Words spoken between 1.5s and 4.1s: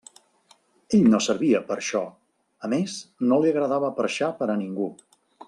per a això; a més, no li agradava